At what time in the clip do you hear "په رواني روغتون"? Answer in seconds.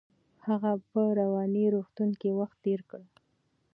0.91-2.09